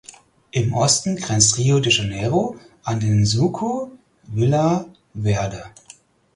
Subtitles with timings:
[0.49, 3.91] Im Osten grenzt Rio de Janeiro an den Suco
[4.23, 5.63] Vila Verde.